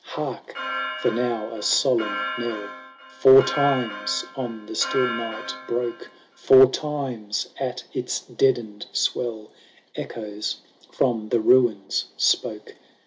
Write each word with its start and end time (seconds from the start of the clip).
—Hark! 0.03 0.55
for 0.97 1.11
now 1.11 1.53
a 1.53 1.61
solemn 1.61 2.17
knell 2.39 2.71
Four 3.19 3.43
times 3.43 4.25
on 4.35 4.65
the 4.65 4.73
still 4.73 5.07
night 5.07 5.53
broke; 5.67 6.09
Four 6.33 6.71
times, 6.71 7.49
at 7.59 7.83
its 7.93 8.21
deadened 8.21 8.87
swell. 8.93 9.51
Echoes 9.93 10.61
from 10.91 11.29
the 11.29 11.39
ruins 11.39 12.05
spoke. 12.17 12.73